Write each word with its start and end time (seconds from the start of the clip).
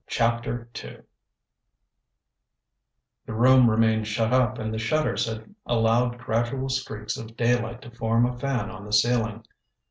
CHAPTER 0.07 0.67
II 0.83 1.01
The 3.27 3.33
room 3.35 3.69
remained 3.69 4.07
shut 4.07 4.33
up 4.33 4.57
and 4.57 4.73
the 4.73 4.79
shutters 4.79 5.27
had 5.27 5.53
allowed 5.67 6.17
gradual 6.17 6.69
streaks 6.69 7.17
of 7.17 7.37
daylight 7.37 7.83
to 7.83 7.91
form 7.91 8.25
a 8.25 8.35
fan 8.35 8.71
on 8.71 8.83
the 8.87 8.93
ceiling. 8.93 9.45